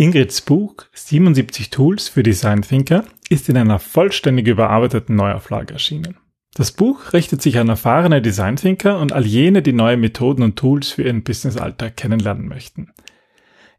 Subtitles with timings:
[0.00, 6.16] Ingrids Buch 77 Tools für Design Thinker ist in einer vollständig überarbeiteten Neuauflage erschienen.
[6.54, 10.54] Das Buch richtet sich an erfahrene Design Thinker und all jene, die neue Methoden und
[10.54, 12.92] Tools für ihren Businessalltag kennenlernen möchten.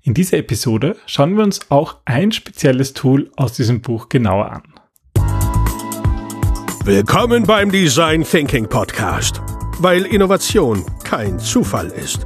[0.01, 4.63] In dieser Episode schauen wir uns auch ein spezielles Tool aus diesem Buch genauer an.
[6.83, 9.41] Willkommen beim Design Thinking Podcast,
[9.77, 12.25] weil Innovation kein Zufall ist.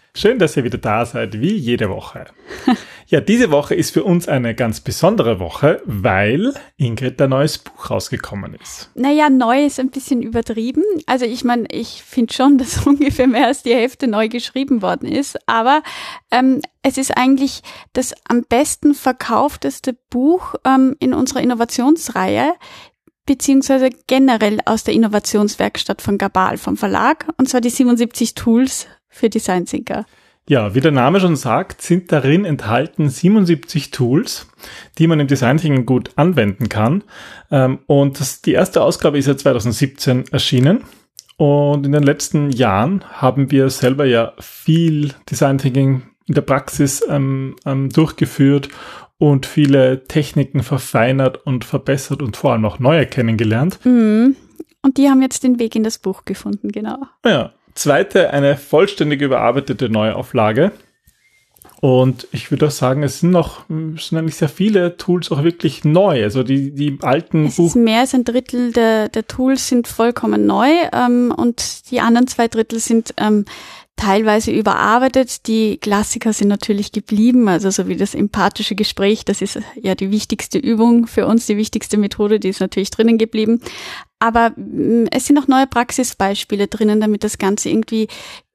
[0.13, 2.25] Schön, dass ihr wieder da seid, wie jede Woche.
[3.07, 7.89] ja, diese Woche ist für uns eine ganz besondere Woche, weil Ingrid ein neues Buch
[7.89, 8.91] rausgekommen ist.
[8.93, 10.83] Naja, neu ist ein bisschen übertrieben.
[11.05, 15.07] Also ich meine, ich finde schon, dass ungefähr mehr als die Hälfte neu geschrieben worden
[15.07, 15.39] ist.
[15.47, 15.81] Aber
[16.29, 17.61] ähm, es ist eigentlich
[17.93, 22.53] das am besten verkaufteste Buch ähm, in unserer Innovationsreihe
[23.25, 29.29] beziehungsweise generell aus der Innovationswerkstatt von Gabal vom Verlag, und zwar die 77 Tools für
[29.29, 30.05] Design Thinker.
[30.49, 34.47] Ja, wie der Name schon sagt, sind darin enthalten 77 Tools,
[34.97, 37.03] die man im Design Thinking gut anwenden kann.
[37.51, 40.83] Ähm, und das, die erste Ausgabe ist ja 2017 erschienen.
[41.37, 47.03] Und in den letzten Jahren haben wir selber ja viel Design Thinking in der Praxis
[47.07, 48.69] ähm, ähm, durchgeführt
[49.17, 53.79] und viele Techniken verfeinert und verbessert und vor allem auch neue kennengelernt.
[53.85, 54.35] Mhm.
[54.81, 56.97] Und die haben jetzt den Weg in das Buch gefunden, genau.
[57.23, 60.71] Ja, zweite, eine vollständig überarbeitete Neuauflage.
[61.81, 65.43] Und ich würde auch sagen, es sind noch, es sind eigentlich sehr viele Tools auch
[65.43, 66.23] wirklich neu.
[66.23, 67.67] Also die, die alten es Buch.
[67.67, 72.27] Ist mehr als ein Drittel der, der Tools sind vollkommen neu ähm, und die anderen
[72.27, 73.45] zwei Drittel sind ähm,
[74.01, 75.47] teilweise überarbeitet.
[75.47, 80.09] Die Klassiker sind natürlich geblieben, also so wie das empathische Gespräch, das ist ja die
[80.09, 83.61] wichtigste Übung für uns, die wichtigste Methode, die ist natürlich drinnen geblieben.
[84.19, 88.07] Aber mm, es sind auch neue Praxisbeispiele drinnen, damit das Ganze irgendwie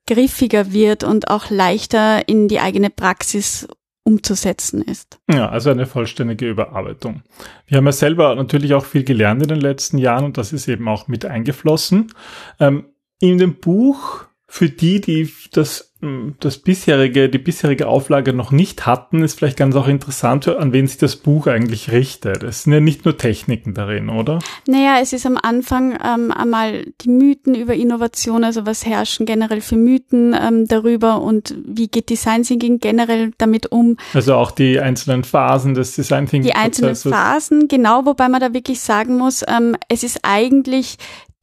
[0.08, 3.68] griffiger wird und auch leichter in die eigene Praxis
[4.02, 5.18] umzusetzen ist.
[5.32, 7.22] Ja, also eine vollständige Überarbeitung.
[7.66, 10.66] Wir haben ja selber natürlich auch viel gelernt in den letzten Jahren und das ist
[10.68, 12.12] eben auch mit eingeflossen.
[12.58, 12.86] Ähm,
[13.20, 18.86] in dem Buch für die, die das, hm, das bisherige, die bisherige Auflage noch nicht
[18.86, 22.42] hatten, ist vielleicht ganz auch interessant, an wen sich das Buch eigentlich richtet.
[22.42, 24.38] Es sind ja nicht nur Techniken darin, oder?
[24.66, 29.60] Naja, es ist am Anfang ähm, einmal die Mythen über Innovation, also was herrschen generell
[29.60, 33.98] für Mythen ähm, darüber und wie geht Design Thinking generell damit um.
[34.14, 36.50] Also auch die einzelnen Phasen des Design Thinking.
[36.50, 40.96] Die einzelnen Phasen, genau, wobei man da wirklich sagen muss, ähm, es ist eigentlich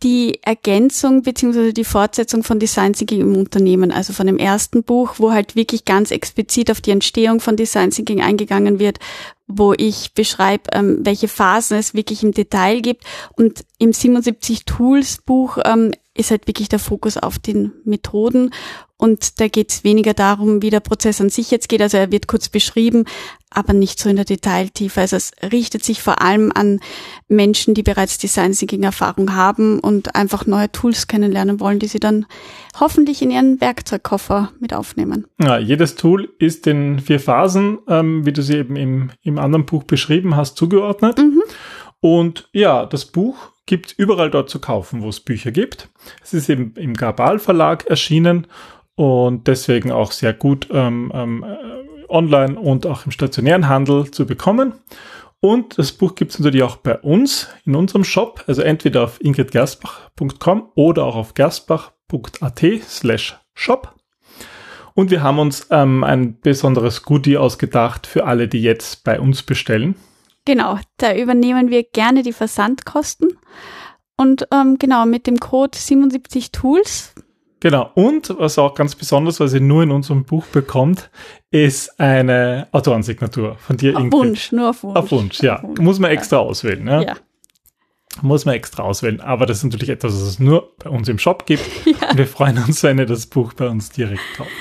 [0.03, 5.15] die Ergänzung beziehungsweise die Fortsetzung von Design Thinking im Unternehmen, also von dem ersten Buch,
[5.17, 8.99] wo halt wirklich ganz explizit auf die Entstehung von Design Thinking eingegangen wird,
[9.47, 13.03] wo ich beschreibe, ähm, welche Phasen es wirklich im Detail gibt.
[13.35, 18.51] Und im 77 Tools Buch ähm, ist halt wirklich der Fokus auf den Methoden
[19.03, 21.81] und da geht es weniger darum, wie der Prozess an sich jetzt geht.
[21.81, 23.03] Also er wird kurz beschrieben,
[23.49, 25.01] aber nicht so in der Detailtiefe.
[25.01, 26.79] Also es richtet sich vor allem an
[27.27, 31.99] Menschen, die bereits Design Thinking Erfahrung haben und einfach neue Tools kennenlernen wollen, die sie
[31.99, 32.25] dann
[32.79, 35.27] hoffentlich in ihren Werkzeugkoffer mit aufnehmen.
[35.37, 39.65] Ja, jedes Tool ist in vier Phasen, ähm, wie du sie eben im, im anderen
[39.65, 41.17] Buch beschrieben hast, zugeordnet.
[41.17, 41.41] Mhm.
[41.99, 45.89] Und ja, das Buch gibt überall dort zu kaufen, wo es Bücher gibt.
[46.21, 48.47] Es ist eben im Gabal Verlag erschienen
[48.95, 54.25] und deswegen auch sehr gut ähm, ähm, äh, online und auch im stationären Handel zu
[54.25, 54.73] bekommen.
[55.39, 59.19] Und das Buch gibt es natürlich auch bei uns in unserem Shop, also entweder auf
[59.21, 63.95] ingridgerstbach.com oder auch auf gerstbach.at slash shop.
[64.93, 69.43] Und wir haben uns ähm, ein besonderes Goodie ausgedacht für alle, die jetzt bei uns
[69.43, 69.95] bestellen.
[70.45, 73.37] Genau, da übernehmen wir gerne die Versandkosten.
[74.17, 77.13] Und ähm, genau, mit dem Code 77 Tools
[77.63, 77.89] Genau.
[77.95, 81.09] Und was auch ganz besonders, was ihr nur in unserem Buch bekommt,
[81.49, 83.95] ist eine Autorensignatur von dir.
[83.95, 84.97] Auf Wunsch, nur auf Wunsch.
[84.97, 85.55] Auf Wunsch, ja.
[85.55, 85.79] Auf Wunsch.
[85.79, 87.01] Muss man extra auswählen, ja?
[87.01, 87.13] ja.
[88.21, 89.21] Muss man extra auswählen.
[89.21, 91.63] Aber das ist natürlich etwas, was es nur bei uns im Shop gibt.
[91.85, 92.09] Ja.
[92.09, 94.51] Und wir freuen uns, wenn ihr das Buch bei uns direkt kauft.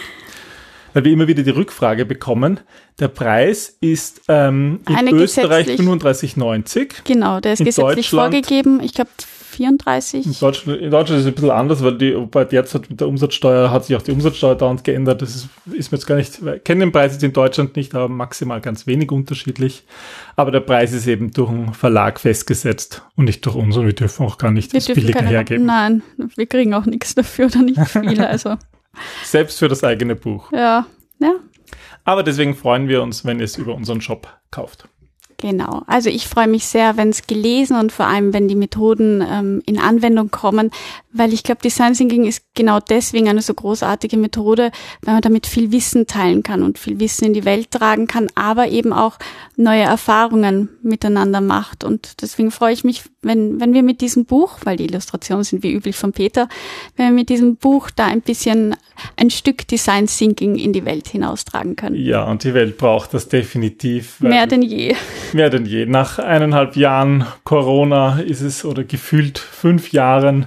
[0.94, 2.61] Weil wir immer wieder die Rückfrage bekommen,
[2.99, 7.05] der Preis ist ähm, in Eine Österreich 35,90.
[7.05, 8.81] Genau, der ist gesetzlich vorgegeben.
[8.83, 9.11] Ich glaube
[9.53, 10.27] 34.
[10.27, 13.09] In Deutschland, in Deutschland ist es ein bisschen anders, weil die, bei derzeit mit der
[13.09, 15.23] Umsatzsteuer hat sich auch die Umsatzsteuer dauernd geändert.
[15.23, 17.94] Das ist, ist mir jetzt gar nicht, ich kenne den Preis jetzt in Deutschland nicht,
[17.94, 19.85] aber maximal ganz wenig unterschiedlich.
[20.37, 23.93] Aber der Preis ist eben durch einen Verlag festgesetzt und nicht durch uns und wir
[23.93, 25.67] dürfen auch gar nicht Wir billiger keine, hergeben.
[25.67, 26.03] nein,
[26.37, 28.23] wir kriegen auch nichts dafür oder nicht viel.
[28.33, 28.56] Also,
[29.25, 30.53] Selbst für das eigene Buch.
[30.53, 30.87] ja,
[31.19, 31.35] ja,
[32.05, 34.89] Aber deswegen freuen wir uns, wenn ihr es über unseren Shop kauft.
[35.43, 35.83] Genau.
[35.89, 39.61] Also ich freue mich sehr, wenn es gelesen und vor allem, wenn die Methoden ähm,
[39.67, 40.71] in Anwendung kommen,
[41.12, 44.71] weil ich glaube, Design Thinking ist genau deswegen eine so großartige Methode,
[45.03, 48.29] weil man damit viel Wissen teilen kann und viel Wissen in die Welt tragen kann,
[48.37, 49.19] aber eben auch
[49.56, 51.83] neue Erfahrungen miteinander macht.
[51.83, 55.62] Und deswegen freue ich mich, wenn, wenn wir mit diesem Buch, weil die Illustrationen sind
[55.62, 56.49] wie üblich von Peter,
[56.97, 58.75] wenn wir mit diesem Buch da ein bisschen
[59.17, 61.97] ein Stück Design Thinking in die Welt hinaustragen können.
[61.97, 64.21] Ja, und die Welt braucht das definitiv.
[64.21, 64.94] Mehr denn je.
[65.34, 65.87] Mehr denn je.
[65.87, 70.46] Nach eineinhalb Jahren Corona ist es, oder gefühlt fünf Jahren,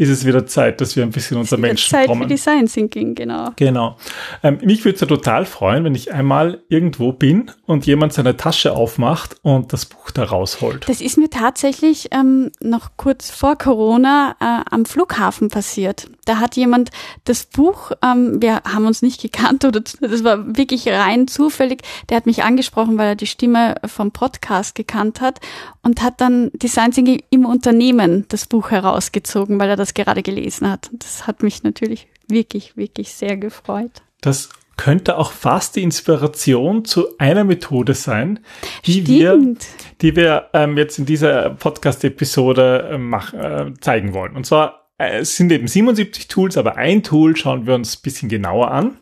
[0.00, 2.22] ist es wieder Zeit, dass wir ein bisschen unter Menschen Zeit kommen.
[2.22, 3.50] für Design Thinking, genau.
[3.56, 3.96] Genau.
[4.42, 8.36] Ähm, mich würde es ja total freuen, wenn ich einmal irgendwo bin und jemand seine
[8.36, 10.88] Tasche aufmacht und das Buch da rausholt.
[10.88, 16.08] Das ist mir tatsächlich ähm, noch kurz vor Corona äh, am Flughafen passiert.
[16.30, 16.90] Da hat jemand
[17.24, 21.82] das Buch, ähm, wir haben uns nicht gekannt oder das war wirklich rein zufällig.
[22.08, 25.40] Der hat mich angesprochen, weil er die Stimme vom Podcast gekannt hat
[25.82, 30.70] und hat dann Design Thinking im Unternehmen das Buch herausgezogen, weil er das gerade gelesen
[30.70, 30.88] hat.
[30.92, 33.90] Und das hat mich natürlich wirklich, wirklich sehr gefreut.
[34.20, 38.38] Das könnte auch fast die Inspiration zu einer Methode sein,
[38.86, 39.66] die wir, Stimmt.
[40.00, 44.36] die wir ähm, jetzt in dieser Podcast-Episode äh, mach, äh, zeigen wollen.
[44.36, 48.28] Und zwar es sind eben 77 Tools, aber ein Tool schauen wir uns ein bisschen
[48.28, 48.98] genauer an.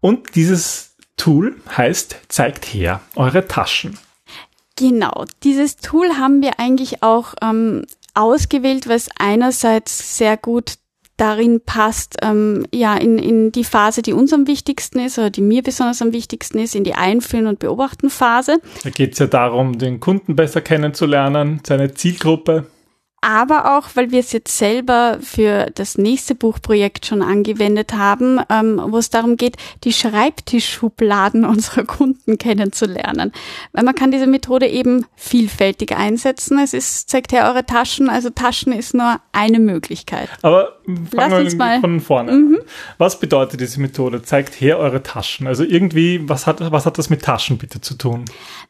[0.00, 3.98] Und dieses Tool heißt, zeigt her eure Taschen.
[4.76, 10.74] Genau, dieses Tool haben wir eigentlich auch ähm, ausgewählt, was einerseits sehr gut
[11.20, 15.42] darin passt, ähm, ja, in, in die Phase, die uns am wichtigsten ist oder die
[15.42, 18.60] mir besonders am wichtigsten ist, in die Einfühlen- und Beobachten-Phase.
[18.82, 22.66] Da geht es ja darum, den Kunden besser kennenzulernen, seine Zielgruppe.
[23.22, 28.80] Aber auch, weil wir es jetzt selber für das nächste Buchprojekt schon angewendet haben, ähm,
[28.88, 33.32] wo es darum geht, die Schreibtischschubladen unserer Kunden kennenzulernen.
[33.72, 36.58] Weil man kann diese Methode eben vielfältig einsetzen.
[36.58, 40.28] Es ist, zeigt her eure Taschen, also Taschen ist nur eine Möglichkeit.
[40.42, 40.78] Aber
[41.14, 41.80] fangen wir mal- Mhm.
[41.82, 42.58] von vorne an.
[42.98, 44.22] Was bedeutet diese Methode?
[44.22, 45.46] Zeigt her eure Taschen.
[45.46, 48.24] Also irgendwie, was hat, was hat das mit Taschen bitte zu tun?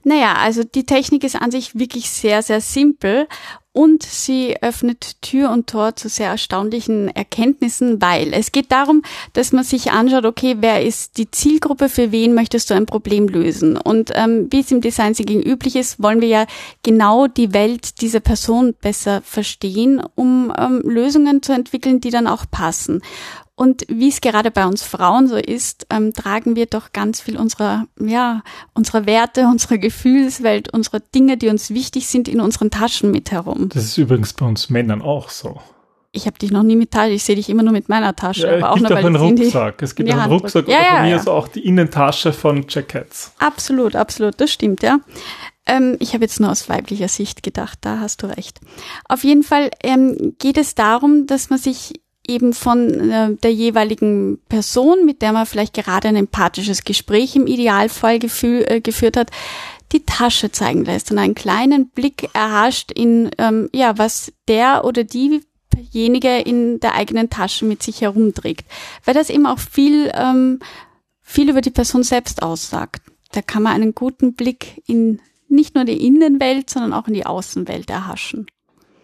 [0.04, 3.26] Naja, also die Technik ist an sich wirklich sehr, sehr simpel
[3.72, 9.02] und sie öffnet Tür und Tor zu sehr erstaunlichen Erkenntnissen, weil es geht darum,
[9.32, 13.28] dass man sich anschaut, okay, wer ist die Zielgruppe, für wen möchtest du ein Problem
[13.28, 13.76] lösen?
[13.76, 16.46] Und ähm, wie es im Design Thinking üblich ist, wollen wir ja
[16.82, 22.46] genau die Welt dieser Person besser verstehen, um ähm, Lösungen zu entwickeln, die dann auch
[22.50, 23.02] passen.
[23.60, 27.36] Und wie es gerade bei uns Frauen so ist, ähm, tragen wir doch ganz viel
[27.36, 28.40] unserer, ja,
[28.72, 33.68] unserer Werte, unserer Gefühlswelt, unserer Dinge, die uns wichtig sind, in unseren Taschen mit herum.
[33.68, 35.60] Das ist übrigens bei uns Männern auch so.
[36.10, 38.46] Ich habe dich noch nie mit Tasche, ich sehe dich immer nur mit meiner Tasche,
[38.46, 39.82] Ja, aber auch es gibt nur, auch einen Rucksack.
[39.82, 40.66] Es gibt auch einen Rucksack.
[40.66, 41.16] Ja, oder bei ja, mir ja.
[41.16, 43.34] ist auch die Innentasche von Jackets.
[43.40, 45.00] Absolut, absolut, das stimmt, ja.
[45.66, 48.58] Ähm, ich habe jetzt nur aus weiblicher Sicht gedacht, da hast du recht.
[49.06, 52.00] Auf jeden Fall ähm, geht es darum, dass man sich
[52.30, 57.46] eben von äh, der jeweiligen Person, mit der man vielleicht gerade ein empathisches Gespräch im
[57.46, 59.30] Idealfall gefü äh, geführt hat,
[59.92, 65.04] die Tasche zeigen lässt und einen kleinen Blick erhascht in, ähm, ja, was der oder
[65.04, 68.64] diejenige in der eigenen Tasche mit sich herumträgt.
[69.04, 70.60] Weil das eben auch viel, ähm,
[71.20, 73.02] viel über die Person selbst aussagt.
[73.32, 77.26] Da kann man einen guten Blick in nicht nur die Innenwelt, sondern auch in die
[77.26, 78.46] Außenwelt erhaschen.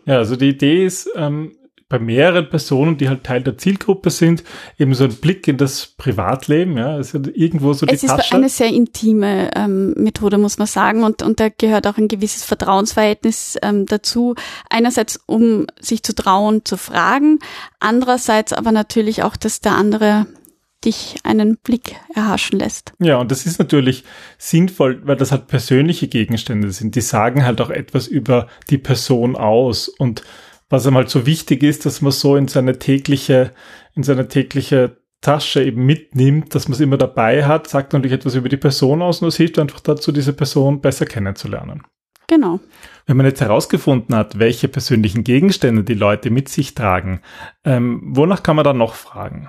[0.04, 1.56] Ja, also die Idee ist, ähm,
[1.88, 4.42] bei mehreren Personen, die halt Teil der Zielgruppe sind,
[4.76, 8.34] eben so ein Blick in das Privatleben, ja, also irgendwo so die es ist Tasche.
[8.34, 12.44] eine sehr intime ähm, Methode, muss man sagen, und, und da gehört auch ein gewisses
[12.44, 14.34] Vertrauensverhältnis ähm, dazu.
[14.68, 17.38] Einerseits, um sich zu trauen, zu fragen,
[17.78, 20.26] andererseits aber natürlich auch, dass der andere
[20.84, 22.92] dich einen Blick erhaschen lässt.
[22.98, 24.04] Ja, und das ist natürlich
[24.38, 26.94] sinnvoll, weil das halt persönliche Gegenstände sind.
[26.94, 29.88] Die sagen halt auch etwas über die Person aus.
[29.88, 30.22] Und
[30.68, 33.52] was einem halt so wichtig ist, dass man so in seine tägliche,
[33.94, 38.34] in seine tägliche Tasche eben mitnimmt, dass man es immer dabei hat, sagt natürlich etwas
[38.34, 41.82] über die Person aus und es hilft einfach dazu, diese Person besser kennenzulernen.
[42.28, 42.60] Genau.
[43.08, 47.20] Wenn man jetzt herausgefunden hat, welche persönlichen Gegenstände die Leute mit sich tragen,
[47.64, 49.48] ähm, wonach kann man dann noch fragen?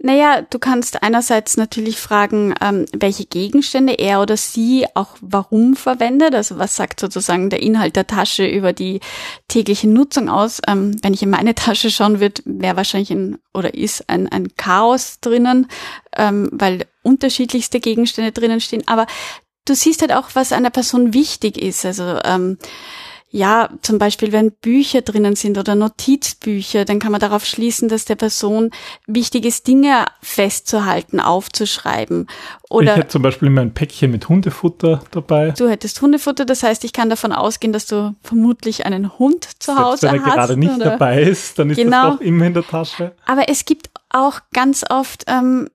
[0.00, 6.34] Naja, du kannst einerseits natürlich fragen, ähm, welche Gegenstände er oder sie auch warum verwendet.
[6.34, 8.98] Also was sagt sozusagen der Inhalt der Tasche über die
[9.46, 10.60] tägliche Nutzung aus.
[10.66, 14.56] Ähm, wenn ich in meine Tasche schauen würde, wäre wahrscheinlich ein oder ist ein, ein
[14.56, 15.68] Chaos drinnen,
[16.16, 18.82] ähm, weil unterschiedlichste Gegenstände drinnen stehen.
[18.86, 19.06] Aber
[19.70, 21.84] du siehst halt auch, was einer Person wichtig ist.
[21.86, 22.58] Also ähm,
[23.32, 28.04] ja, zum Beispiel, wenn Bücher drinnen sind oder Notizbücher, dann kann man darauf schließen, dass
[28.04, 28.72] der Person
[29.06, 32.26] wichtig ist, Dinge festzuhalten, aufzuschreiben.
[32.68, 35.52] Oder ich hätte zum Beispiel immer ein Päckchen mit Hundefutter dabei.
[35.52, 39.70] Du hättest Hundefutter, das heißt, ich kann davon ausgehen, dass du vermutlich einen Hund zu
[39.74, 40.34] Selbst Hause wenn er hast.
[40.34, 40.84] gerade nicht oder?
[40.86, 42.10] dabei ist, dann ist Genau.
[42.10, 43.12] das doch immer in der Tasche.
[43.26, 45.68] Aber es gibt auch ganz oft ähm,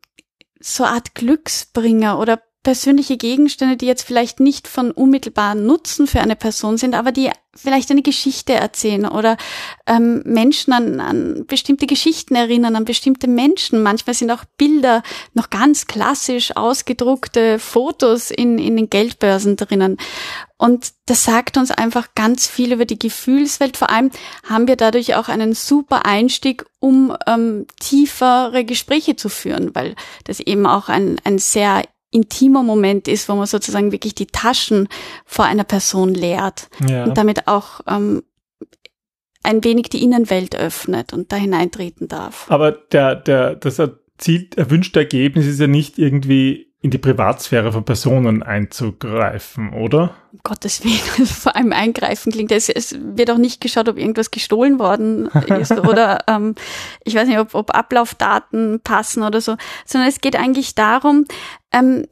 [0.60, 6.36] so Art Glücksbringer oder persönliche Gegenstände, die jetzt vielleicht nicht von unmittelbaren Nutzen für eine
[6.36, 9.38] Person sind, aber die vielleicht eine Geschichte erzählen oder
[9.86, 13.84] ähm, Menschen an, an bestimmte Geschichten erinnern, an bestimmte Menschen.
[13.84, 15.03] Manchmal sind auch Bilder
[15.34, 19.98] noch ganz klassisch ausgedruckte Fotos in, in den Geldbörsen drinnen.
[20.57, 23.77] Und das sagt uns einfach ganz viel über die Gefühlswelt.
[23.77, 24.10] Vor allem
[24.50, 30.39] haben wir dadurch auch einen super Einstieg, um ähm, tiefere Gespräche zu führen, weil das
[30.39, 31.84] eben auch ein, ein sehr
[32.15, 34.88] intimer Moment ist, wo man sozusagen wirklich die Taschen
[35.25, 37.03] vor einer Person leert Ja.
[37.03, 38.24] und damit auch ähm,
[39.43, 42.45] ein wenig die Innenwelt öffnet und da hineintreten darf.
[42.50, 47.84] Aber der, der, das erzielt, erwünschte Ergebnis ist ja nicht irgendwie in die Privatsphäre von
[47.84, 50.15] Personen einzugreifen, oder?
[50.34, 52.51] Um Gottes Willen, vor allem eingreifen klingt.
[52.51, 55.25] Es, es wird auch nicht geschaut, ob irgendwas gestohlen worden
[55.60, 56.53] ist oder ähm,
[57.03, 59.55] ich weiß nicht, ob, ob Ablaufdaten passen oder so,
[59.86, 61.25] sondern es geht eigentlich darum,
[61.75, 62.05] ähm,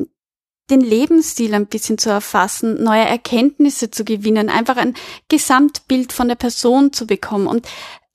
[0.70, 4.96] den Lebensstil ein bisschen zu erfassen, neue Erkenntnisse zu gewinnen, einfach ein
[5.29, 7.48] Gesamtbild von der Person zu bekommen.
[7.48, 7.67] Und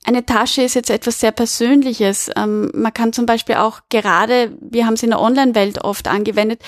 [0.04, 2.30] eine Tasche ist jetzt etwas sehr Persönliches.
[2.36, 6.62] Ähm, man kann zum Beispiel auch gerade, wir haben es in der Online-Welt oft angewendet,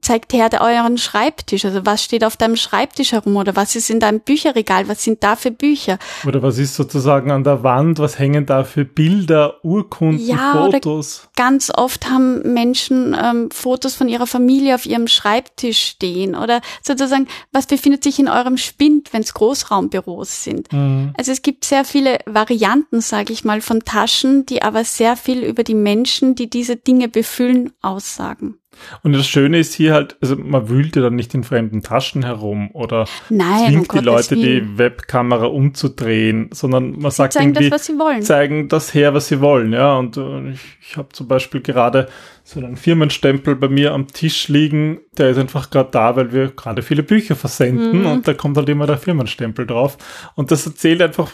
[0.00, 1.64] zeigt her euren Schreibtisch.
[1.64, 4.88] Also was steht auf deinem Schreibtisch herum oder was ist in deinem Bücherregal?
[4.88, 5.98] Was sind da für Bücher?
[6.26, 7.98] Oder was ist sozusagen an der Wand?
[7.98, 11.28] Was hängen da für Bilder, Urkunden, Ja, Fotos?
[11.36, 17.28] Ganz oft haben Menschen ähm, Fotos von ihrer Familie auf ihrem Schreibtisch stehen oder sozusagen,
[17.52, 20.72] was befindet sich in eurem Spind, wenn es Großraumbüros sind.
[20.72, 21.12] Mhm.
[21.16, 25.42] Also es gibt sehr viele Varianten, sage ich mal, von Taschen, die aber sehr viel
[25.42, 28.58] über die Menschen, die diese Dinge befüllen, aussagen.
[29.02, 32.24] Und das Schöne ist hier halt, also man wühlt ja dann nicht in fremden Taschen
[32.24, 34.42] herum oder Nein, um zwingt die Gottes Leute, Willen.
[34.72, 38.22] die Webkamera umzudrehen, sondern man sagt zeigen das, irgendwie, was sie wollen.
[38.22, 39.96] zeigen das her, was sie wollen, ja.
[39.96, 42.08] Und äh, ich, ich habe zum Beispiel gerade
[42.44, 46.48] so einen Firmenstempel bei mir am Tisch liegen, der ist einfach gerade da, weil wir
[46.48, 48.06] gerade viele Bücher versenden Mhm.
[48.06, 49.98] und da kommt halt immer der Firmenstempel drauf.
[50.34, 51.30] Und das erzählt einfach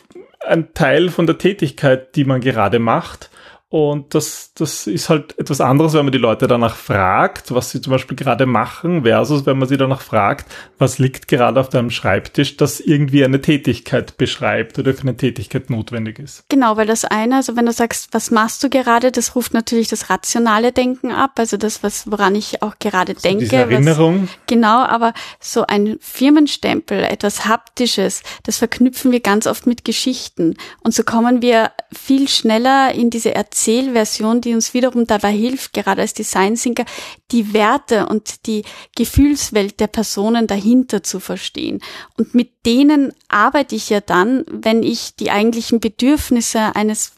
[0.47, 3.31] ein Teil von der Tätigkeit, die man gerade macht.
[3.75, 7.81] Und das, das ist halt etwas anderes, wenn man die Leute danach fragt, was sie
[7.81, 10.47] zum Beispiel gerade machen, versus wenn man sie danach fragt,
[10.79, 15.71] was liegt gerade auf deinem Schreibtisch, das irgendwie eine Tätigkeit beschreibt oder für eine Tätigkeit
[15.71, 16.45] notwendig ist.
[16.49, 19.89] Genau, weil das eine, also wenn du sagst, was machst du gerade, das ruft natürlich
[19.89, 23.47] das rationale Denken ab, also das, was woran ich auch gerade denke.
[23.47, 29.67] Diese was, Erinnerung, Genau, aber so ein Firmenstempel, etwas Haptisches, das verknüpfen wir ganz oft
[29.67, 30.55] mit Geschichten.
[30.85, 33.35] Und so kommen wir viel schneller in diese
[33.65, 36.85] Erzählversion, die uns wiederum dabei hilft, gerade als Design Thinker,
[37.31, 38.63] die Werte und die
[38.95, 41.81] Gefühlswelt der Personen dahinter zu verstehen.
[42.19, 47.13] Und mit denen arbeite ich ja dann, wenn ich die eigentlichen Bedürfnisse eines,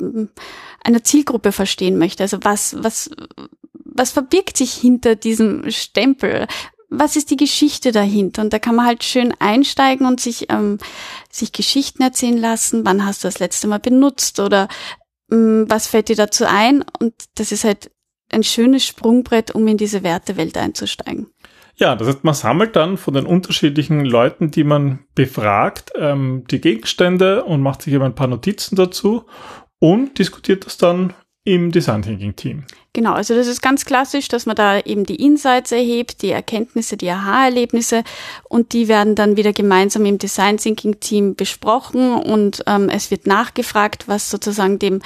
[0.85, 2.23] einer Zielgruppe verstehen möchte.
[2.23, 3.11] Also was, was,
[3.85, 6.47] was verbirgt sich hinter diesem Stempel?
[6.91, 8.43] Was ist die Geschichte dahinter?
[8.43, 10.79] Und da kann man halt schön einsteigen und sich, ähm,
[11.29, 12.85] sich Geschichten erzählen lassen.
[12.85, 14.39] Wann hast du das letzte Mal benutzt?
[14.39, 14.69] Oder
[15.29, 16.85] was fällt dir dazu ein?
[17.01, 17.91] Und das ist halt
[18.31, 21.29] ein schönes Sprungbrett, um in diese Wertewelt einzusteigen.
[21.77, 26.61] Ja, das heißt, man sammelt dann von den unterschiedlichen Leuten, die man befragt, ähm, die
[26.61, 29.27] Gegenstände und macht sich eben ein paar Notizen dazu
[29.79, 31.13] und diskutiert das dann
[31.47, 32.65] im Design Thinking Team.
[32.93, 36.97] Genau, also das ist ganz klassisch, dass man da eben die Insights erhebt, die Erkenntnisse,
[36.97, 38.03] die Aha-Erlebnisse
[38.49, 43.27] und die werden dann wieder gemeinsam im Design Thinking Team besprochen und ähm, es wird
[43.27, 45.01] nachgefragt, was sozusagen dem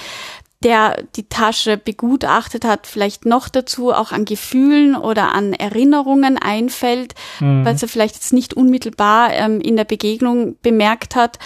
[0.63, 7.15] der die Tasche begutachtet hat, vielleicht noch dazu auch an Gefühlen oder an Erinnerungen einfällt,
[7.41, 11.39] was er vielleicht jetzt nicht unmittelbar ähm, in der Begegnung bemerkt hat.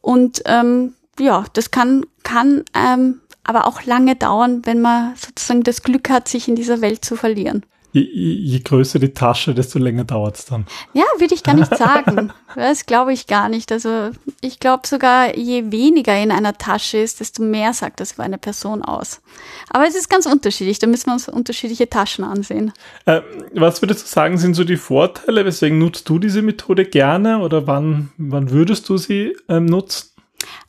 [0.00, 5.82] Und ähm, ja, das kann, kann ähm, aber auch lange dauern, wenn man sozusagen das
[5.82, 7.64] Glück hat, sich in dieser Welt zu verlieren.
[7.92, 10.66] je, je größer die Tasche, desto länger dauert es dann.
[10.94, 12.32] Ja, würde ich gar nicht sagen.
[12.54, 13.72] Das glaube ich gar nicht.
[13.72, 14.10] Also
[14.42, 18.36] ich glaube sogar, je weniger in einer Tasche ist, desto mehr sagt das über eine
[18.36, 19.22] Person aus.
[19.70, 20.78] Aber es ist ganz unterschiedlich.
[20.78, 22.74] Da müssen wir uns unterschiedliche Taschen ansehen.
[23.06, 23.22] Äh,
[23.54, 25.46] was würdest du sagen, sind so die Vorteile?
[25.46, 30.11] Weswegen nutzt du diese Methode gerne oder wann, wann würdest du sie ähm, nutzen?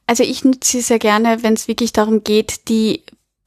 [0.06, 3.04] Also ich nutze sie sehr gerne, wenn es wirklich darum geht, die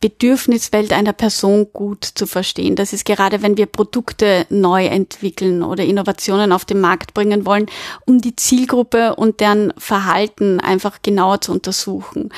[0.06, 2.76] Bedürfniswelt einer Person gut zu verstehen.
[2.76, 7.66] Das ist gerade, wenn wir Produkte neu entwickeln oder Innovationen auf den Markt bringen wollen,
[8.04, 12.28] um die Zielgruppe und deren Verhalten einfach genauer zu untersuchen.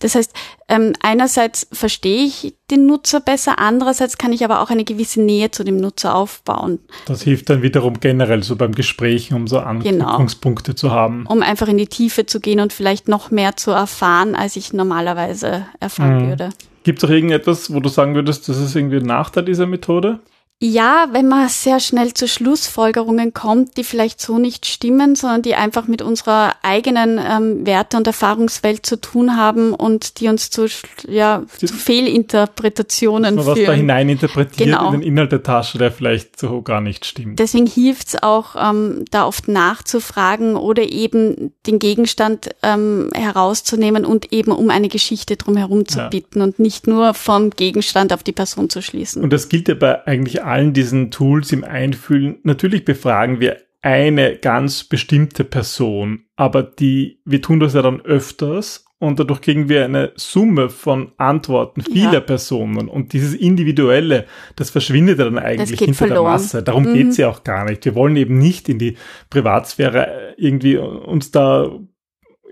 [0.00, 0.32] Das heißt,
[0.68, 5.52] ähm, einerseits verstehe ich den Nutzer besser, andererseits kann ich aber auch eine gewisse Nähe
[5.52, 6.80] zu dem Nutzer aufbauen.
[7.06, 9.68] Das hilft dann wiederum generell so beim Gesprächen, um so genau.
[9.68, 10.80] Anknüpfungspunkte genau.
[10.80, 11.24] zu haben.
[11.28, 14.72] Um einfach in die Tiefe zu gehen und vielleicht noch mehr zu erfahren, als ich
[14.72, 16.28] normalerweise erfahren mhm.
[16.30, 16.48] würde.
[16.84, 20.20] Gibt es auch irgendetwas, wo du sagen würdest, das ist irgendwie ein Nachteil dieser Methode?
[20.64, 25.56] Ja, wenn man sehr schnell zu Schlussfolgerungen kommt, die vielleicht so nicht stimmen, sondern die
[25.56, 30.66] einfach mit unserer eigenen ähm, Werte- und Erfahrungswelt zu tun haben und die uns zu,
[31.08, 33.66] ja, zu Fehlinterpretationen Dass man führen.
[33.66, 34.92] was da hineininterpretiert genau.
[34.92, 37.40] in den Inhalt der Tasche, der vielleicht so gar nicht stimmt.
[37.40, 44.32] Deswegen hilft es auch, ähm, da oft nachzufragen oder eben den Gegenstand ähm, herauszunehmen und
[44.32, 46.08] eben um eine Geschichte drumherum zu ja.
[46.08, 49.24] bitten und nicht nur vom Gegenstand auf die Person zu schließen.
[49.24, 54.36] Und das gilt ja bei eigentlich allen diesen Tools im Einfühlen, natürlich befragen wir eine
[54.36, 59.84] ganz bestimmte Person, aber die, wir tun das ja dann öfters und dadurch kriegen wir
[59.84, 62.20] eine Summe von Antworten vieler ja.
[62.20, 66.24] Personen und dieses Individuelle, das verschwindet dann eigentlich hinter verloren.
[66.24, 66.62] der Masse.
[66.62, 66.94] Darum mhm.
[66.94, 67.84] geht's ja auch gar nicht.
[67.84, 68.96] Wir wollen eben nicht in die
[69.30, 71.68] Privatsphäre irgendwie uns da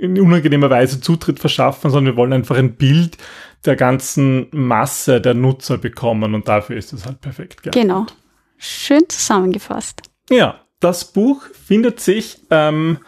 [0.00, 3.18] in unangenehmer Weise Zutritt verschaffen, sondern wir wollen einfach ein Bild
[3.64, 7.62] der ganzen Masse der Nutzer bekommen und dafür ist es halt perfekt.
[7.62, 7.82] Geeignet.
[7.82, 8.06] Genau.
[8.56, 10.02] Schön zusammengefasst.
[10.30, 12.98] Ja, das Buch findet sich ähm,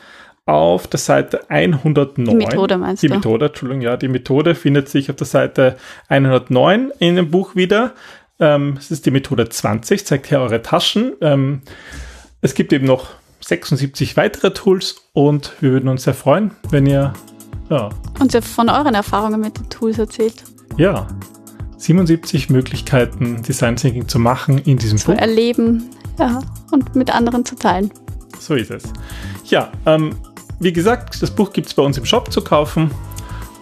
[0.45, 2.39] auf der Seite 109.
[2.39, 3.15] Die Methode meinst die du?
[3.15, 5.77] Die Methode, Entschuldigung, ja, die Methode findet sich auf der Seite
[6.09, 7.95] 109 in dem Buch wieder.
[8.39, 11.15] Ähm, es ist die Methode 20, zeigt her eure Taschen.
[11.23, 11.63] Ähm,
[12.43, 13.11] es gibt eben noch
[13.43, 17.13] 76 weitere Tools und wir würden uns sehr freuen, wenn ihr
[17.71, 17.89] ja.
[18.21, 20.45] Und von euren Erfahrungen mit den Tools erzählt.
[20.77, 21.07] Ja.
[21.79, 25.15] 77 Möglichkeiten, Design Thinking zu machen in diesem zu Buch.
[25.15, 27.91] Zu erleben, ja, und mit anderen zu teilen.
[28.39, 28.85] So ist es.
[29.47, 30.15] Ja, ähm,
[30.61, 32.91] wie gesagt, das Buch gibt es bei uns im Shop zu kaufen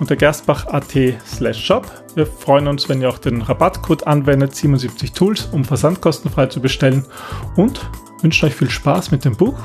[0.01, 0.93] unter gerstbach.at
[1.27, 1.91] slash shop.
[2.15, 7.05] Wir freuen uns, wenn ihr auch den Rabattcode anwendet, 77 Tools, um versandkostenfrei zu bestellen
[7.57, 7.81] und
[8.23, 9.59] wünschen euch viel Spaß mit dem Buch.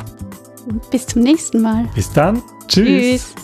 [0.92, 1.88] Bis zum nächsten Mal.
[1.94, 2.42] Bis dann.
[2.68, 3.34] Tschüss.
[3.34, 3.36] Tschüss.